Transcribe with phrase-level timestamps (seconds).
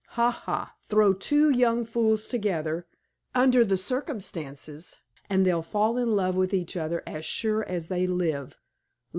[0.17, 0.31] Ha!
[0.31, 0.73] ha!
[0.87, 2.87] Throw two young fools together,
[3.35, 8.07] under the circumstances, and they'll fall in love with each other as sure as they
[8.07, 8.57] live!